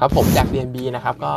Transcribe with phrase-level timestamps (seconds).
[0.00, 1.32] ครับผมจาก DNB นะครับก็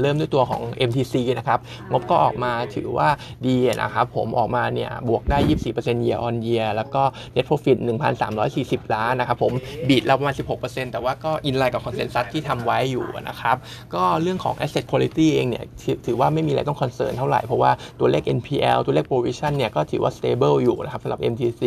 [0.00, 1.58] เริ่มด้วยตัวของ MTC นะครับ
[1.90, 3.08] งบก็ออกมาถือว่า
[3.46, 5.38] ดีนะครับผมออกมาเนี่ยบวกได้
[5.72, 7.02] 24% year on year แล้วก็
[7.34, 7.78] net profit
[8.36, 9.52] 1,340 ล้านนะครับผม
[9.88, 13.56] beat เราประมาณ 16%แต่ว่าก็ in line กับ consensus ที่ทำไว้อยู่นะครับ
[13.94, 15.64] ก็เรื่องของ asset quality เองเนี่ย
[16.06, 21.62] ถือว่าไม่มีอะไรต้อง concern เท่าไหร่ เพราะว่าตัวเลข NPL ตัวเลข provision เนี่ยก็ถือว่า stable อยู่นะครับสำหรับ MTC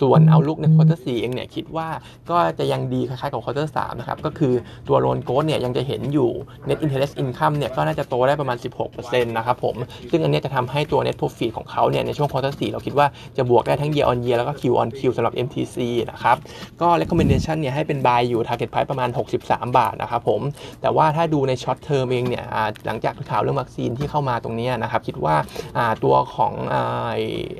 [0.00, 1.88] ส่วน outlook ใน quarter 4เองเนี่ยคิดว่า
[2.30, 4.54] ก็จะยังดีคล้ายๆกับ quarter 3นะครับก็คือ
[4.88, 6.30] ตัวโลนโก d เนี่ยยังจะเห็นอยู่
[6.68, 8.56] net interest income เนี่ยก็น่าจะโตได้ประมาณ
[8.92, 9.76] 16%นะครับผม
[10.10, 15.76] ซึ่งอันนี้จะทำให้ตัว net profit ของเขาเนี่ยในช่วง quarter 4เราคิดว่าจะบวกได้ทั้ง year on year แล้วก็ Q on Q สำหรับ MTC
[16.10, 16.36] นะครับ
[16.80, 19.08] ก็ recommendation เนี่ยให้เป็น buy อยู่ target price ประมาณ
[19.40, 20.40] 63 บาทนะครับผม
[20.82, 22.44] แต่ว่าถ้าดูใน short term เองเนี่ย
[22.86, 25.36] หลังจากข่าวเรื่องวัคซีนที่เข้ามาตรงนี้นะครับคิดว่า
[26.04, 26.52] ตัวของ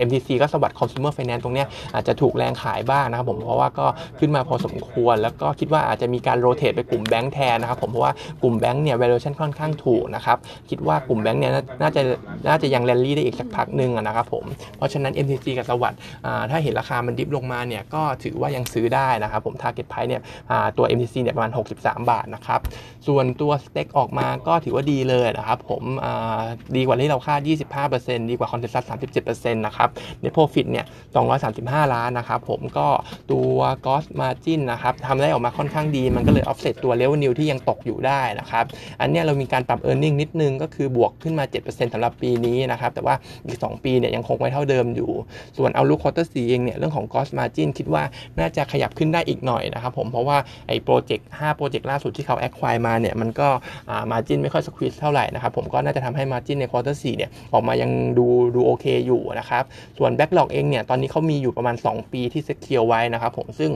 [0.06, 1.64] MTC ก็ SAWAD consumer finance ตรงนี้
[1.94, 3.86] อาจจะถูกแรงขายบ้างนะครับผมเพราะว่าก็
[4.18, 10.38] ขึ้นมาพอสมควร แล้วก็คิดว่าอาจจะมีการ rotate ไปกลุ่มแบงค์แทนนะครับผมเพราะว่ากลุ่มแบงค์เนี่ย valuation ค่อนข้างถูกนะครับ
[10.70, 12.02] คิดว่ากลุ่มแบงค์เนี่ยน่าจะ
[12.48, 14.44] น่าจะยังแรลลี่ได้อีกสักพักหนึ่งนะครับผม
[14.76, 15.98] เพราะฉะนั้น MTG กับสวัสด์
[16.50, 20.22] ถ้าเห็นราคามัน dip ลงมาเนี่ยก็ถือว่ายังซื้อได้นะครับผม Target Price เนี่ย
[20.76, 22.60] ตัว MTC เนี่ยประมาณ 63 บาทนะครับ
[23.06, 25.82] ส่วนตัว STEC ออกมาก็ถือว่าดีเลยนะครับผม
[26.76, 27.40] ดีกว่าที่เราคาด
[27.84, 28.88] 25%ดีกว่า consensus
[29.24, 29.88] 37%นะครับ
[30.22, 30.86] Net Profit เนี่ย
[31.84, 32.86] 235 ล้านนะครับผมก็
[33.32, 38.64] ตัว Gross Margin นะครับทำได้ออกมาค่อนข้างดีมันก็เลย offset ตัว Revenue ที่ยังตกอยู่ได้นะครับ
[39.00, 43.14] อันนี้เรามีการปรับ e a r n i n g นิดนึงก็คือบวกขึ้นมา 7%สำหรับปีนี้นะครับ แต่ว่า
[43.46, 45.10] อีก 2 ปีเนี่ยยังคงไว้เท่าเดิมอยู่
[45.56, 48.02] ส่วน outlook quarter สี่เองเนี่ยเรื่องของ gross margin คิดว่า
[48.38, 53.48] น่าจะขยับขึ้นได้อีกหน่อยนะครับผมเพราะว่าไอ้โปรเจกต์5โปรเจกต์ล่าสุดที่เขา acquire มาเนี่ยมันก็
[53.90, 59.64] อ่า margin ไม่ค่อย squeeze เท่าไหร่นะครับผมก็น่าจะทำให้ margin ใน quarter สี่เนี่ยออกมายังดูดูโอเคอยู่นะครับ
[59.98, 63.70] ส่วน backlog เองเนี่ยตอนนี้เขามีอยู่ประมาณ 2 ปีที่ secure ไว้นะครับผมซึ่ง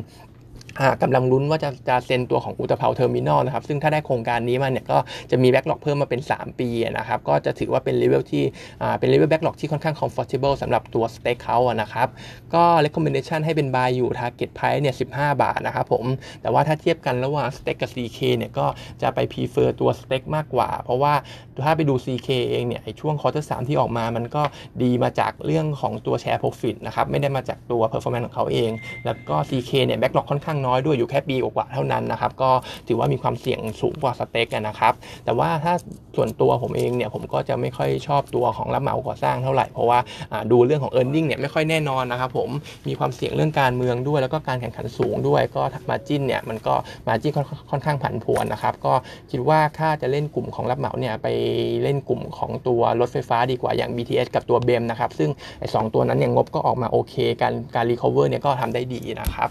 [1.02, 4.98] กำลังลุ้นว่าจะจะเซ็นตัวของอู่ตะเภา terminal นะครับซึ่งถ้าได้โครงการนี้มาเนี่ยก็
[5.30, 8.44] จะมี backlog เพิ่มมาเป็น 3 ปีนะครับก็จะถือว่าเป็น level ที่
[8.98, 12.08] เป็น level backlog ที่ค่อนข้าง comfortable สำหรับตัว STEC เขาอะนะครับ
[12.54, 16.04] ก็ recommendation ให้เป็น buy อยู่ target price เนี่ย15 บาทนะครับผม
[16.42, 18.66] แต่ว่าถ้าเทียบกันระหว่าง STEC กับ CK เนี่ยก็
[19.02, 21.14] จะไป prefer ตัว STEC มากกว่า เพราะว่า
[21.64, 24.42] ถ้าไปดู CK เองเนี่ยช่วง quarter สามที่ออกมามันก็
[24.82, 28.70] ดีมาจากเรื่องของตัว share profit นะครับไม่ได้มาจากตัว performance ของเขาเอง
[29.06, 32.50] แล้วก็ CK เนี่ย backlog ค่อนข้างน้อยด้วยอยู่แค่ปีกว่าเท่านั้นนะครับก็
[32.88, 34.92] ถือว่ามีความเสี่ยงสูงกว่า STEC นะครับ
[35.24, 35.74] แต่ว่าถ้า
[36.16, 39.98] ส่วนตัวผมเองเนี่ยผมก็จะไม่ค่อยชอบตัวของรับเหมาก่อสร้างเท่าไหร่เพราะว่า
[40.52, 42.48] ดูเรื่องของ e a r n i n g เนี่ยไม่ค่อยแน่นอนนะครับผม
[42.88, 46.74] มีความเสี่ยงเรื่องการเมืองด้วย แล้วก็การแข่งขันสูงด้วยก็ margin เนี่ยมันก็
[47.08, 47.32] margin
[47.70, 48.92] ค่อนข้างผันผวนนะครับก็
[49.30, 51.28] คิดว่าถ้าจะเล่นกลุ่มของรับเหมาเนี่ยไป
[51.82, 59.50] เล่นกลุ่มของตัวรถไฟฟ้าดีกว่าอย่าง BTS กับตัว BEM นะครับซึ่งไอ้สองตัวนั้นเนี่ยงบก็ออกมาโอเค การการ recover เนี่ยก็ทำได้ดีนะครับ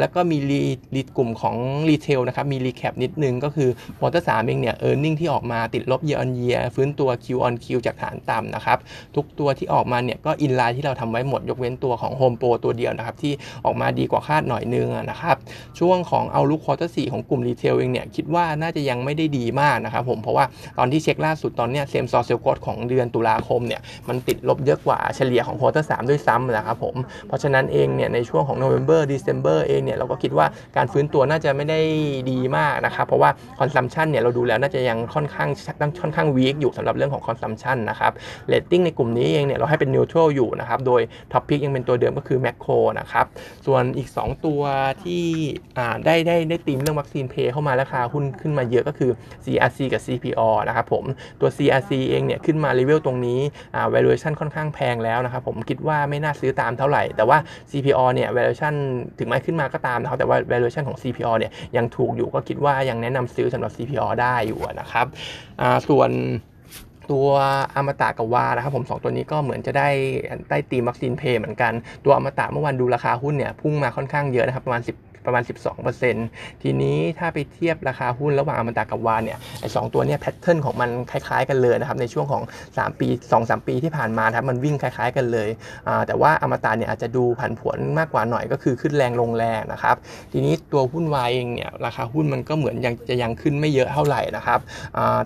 [0.00, 0.62] แล้วก็มีรี
[0.94, 1.56] รีกลุ่มของ
[1.88, 7.54] retail นะครับ มี recap นิดนึงก็คือ quarter สามเองเนี่ย earning ที่ออกมาติดลบเยอ r on year ฟื้นตัว Q on
[7.64, 8.78] Q จากฐานต่ำนะครับ
[9.16, 13.32] ทุกตัวที่ออกมาเนี่ยก็ in line ที่เราทำไว้หมด ยกเว้นตัวของ Home Pro ตัวเดียวนะครับ ที่
[13.64, 15.36] ออกมาดีกว่าคาดหน่อยนึงนะครับ
[15.78, 20.44] ช่วงของ outlook quarter สี่ของกลุ่ม retail เองเนี่ยคิดว่าน่าจะยังไม่ได้ดีมากนะครับผมเพราะว่า
[20.78, 26.96] ตอนที่เช็คล่าสุดตอนเนี้ย same store sale growth ของเดือนตุลาคมเนี่ยมันติดลบเยอะกว่าเฉลี่ยของ quarter สามด้วยซ้ำนะครับผม
[27.28, 30.46] เพราะฉะนั้นเองเนี่ยในช่วงของ November December เองเนี่ยเราก็คิดว่า
[30.76, 31.80] การฟื้นตัวน่าจะไม่ได้
[32.30, 35.48] ดีมากนะครับเพราะว่า consumption เนี่ยเราดูแล้วน่าจะยังค่อนข้าง
[36.00, 38.12] ค่อนข้าง weak อยู่สำหรับเรื่องของ consumption นะครับ
[38.48, 41.00] เลตติ้งในกลุ่มนี้เองเนี่ยเราให้เป็น neutral อยู่นะครับโดย
[41.32, 43.26] top pick ยังเป็นตัวเดิมก็คือแมคโครนะครับ
[43.66, 44.62] ส่วนอีก 2 ตัว
[45.04, 45.24] ที่
[46.04, 49.10] ได้ได้ได้ตีมเรื่อง vaccine play เข้ามาราคาหุ้นขึ้นมาเยอะก็คือ
[49.44, 51.04] CRC กับ CPALL นะครับผม
[51.40, 53.40] ตัว CRC เองเนี่ยขึ้นมาเลเวลตรงนี้
[53.94, 57.38] valuation ค่อนข้างแพงแล้วนะครับผมคิดว่าไม่น่าซื้อตามเท่าไหร่ แต่ว่า
[57.70, 58.74] CPALL เนี่ย valuation
[59.18, 65.06] ถึงไม่ขึ้นมาก็ตามนะครับแต่ว่า valuation ของ CPALL เนี่ยยังถูกอยู่ก็คิดว่ายังแนะนำซื้อสำหรับ CPO ได้อยู่นะครับ
[65.88, 66.10] ส่วน
[67.10, 67.28] ตัว
[67.74, 69.88] อมตะกับวานะครับผม 2 ตัวนี้ก็เหมือนจะได้
[70.50, 71.72] ได้ตีวัคซีนเพย์เหมือนกัน
[72.04, 75.44] ตัวอมตะเมื่อวานดูราคาหุ้นเนี่ยพุ่งมาค่อนข้างเยอะนะครับ ประมาณ10 ประมาณ
[76.02, 82.42] 12%ทีนี้ถ้าไปเทียบราคาหุ้นระหว่างอมตะกับวานเนี่ยไอ้สตัวเนี้ยแพทเทิร์นของมันคล้ายๆกันเลยนะครับในช่วงของ
[82.72, 85.48] 3 ปี 2-3 ปีที่ผ่านมาครับมันวิ่งคล้ายๆกันเลย
[86.06, 89.96] แต่ว่าอมตะเนี่ยอาจจะดูผันผวนมากกว่าหน่อยก็คือขึ้นแรงลงแรงนะครับ
[90.32, 94.60] ทีนี้ตัวหุ้นวายเองเนี่ยราคาหุ้นมันก็เหมือนยังจะยังขึ้นไม่เยอะเท่าไหร่นะครับ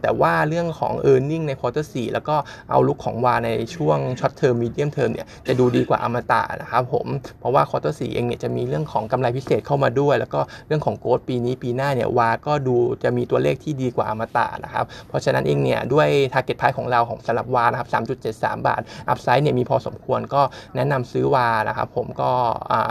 [0.02, 2.36] แต่ว่าเรื่องของ e a r n i n g ในควอเตอร์สแล้วก็
[2.70, 7.06] เอาลุกของวาในช่วงช็อตเทอร์มีเดียมเทอมเนี่ยจะดูดีกว่าอมตะนะครับผม
[7.40, 17.88] เพราะว่า quarter สี่เองเนี่ยจะมีเรื่องของกำไรพิเศษเข้ามาด้วย แล้วก็เรื่องของ growth ปีนี้ปีหน้าเนี่ย WHA ก็ดูจะมีตัวเลขที่ดีกว่าอมตะนะครับ เพราะฉะนั้นเองเนี่ยด้วย target price ของเราของสำหรับ WHA นะครับ
[18.28, 20.42] 3.73 บาท upside เนี่ยมีพอสมควรก็
[20.76, 22.30] แนะนำซื้อ WHA นะครับผมก็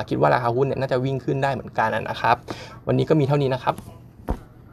[0.10, 2.36] คิดว่าราคาหุ้นเนี่ยน่าจะวิ่งขึ้นได้เหมือนกันนะครับ
[2.88, 3.76] วันนี้ก็มีเท่านี้นะครับ